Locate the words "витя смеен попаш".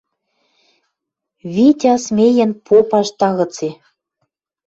1.53-3.07